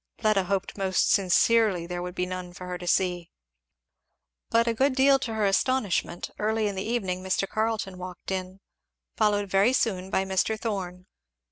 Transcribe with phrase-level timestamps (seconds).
[0.17, 3.29] Fleda hoped most sincerely there would be none for her to see.
[4.49, 7.47] But a good deal to her astonishment, early in the evening Mr.
[7.47, 8.61] Carleton walked in,
[9.15, 10.59] followed very soon by Mr.
[10.59, 11.05] Thorn.